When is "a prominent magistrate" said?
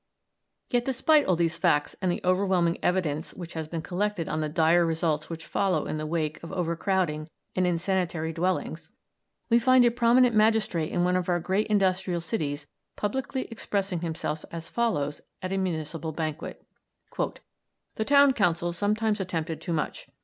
9.85-10.89